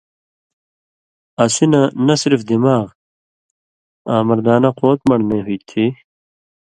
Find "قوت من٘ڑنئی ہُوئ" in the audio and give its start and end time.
4.79-5.57